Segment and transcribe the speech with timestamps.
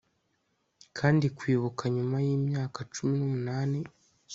[0.97, 3.79] Kandi kwibuka nyuma yimyaka cumi numunani